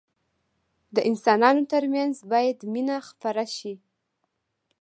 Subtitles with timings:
[0.95, 3.73] د انسانانو ترمنځ باید مينه خپره سي.